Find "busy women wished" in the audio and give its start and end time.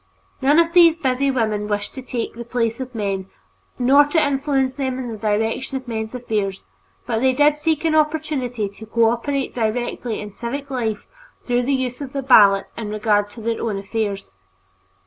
0.97-1.93